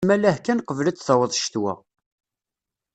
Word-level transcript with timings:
Nettmalah 0.03 0.37
kan 0.45 0.63
qbel 0.69 0.87
ad 0.89 0.95
d-taweḍ 0.97 1.31
ccetwa. 1.37 1.73